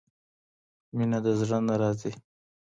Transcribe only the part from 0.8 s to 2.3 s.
مينه د زړه نه راځي.